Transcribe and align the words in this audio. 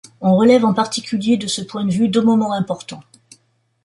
On 0.19 0.35
relève 0.35 0.65
en 0.65 0.73
particulier, 0.73 1.37
de 1.37 1.45
ce 1.45 1.61
point 1.61 1.85
de 1.85 1.91
vue, 1.91 2.09
deux 2.09 2.23
moments 2.23 2.53
importants. 2.53 3.03